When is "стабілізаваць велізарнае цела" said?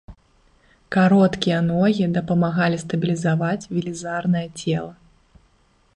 2.85-4.93